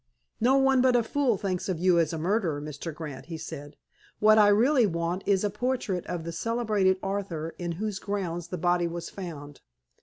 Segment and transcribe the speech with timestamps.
[0.39, 2.91] "No one but a fool thinks of you as a murderer, Mr.
[2.91, 3.75] Grant," he said.
[4.17, 8.57] "What I really want is a portrait of 'the celebrated' author in whose grounds the
[8.57, 9.61] body was found."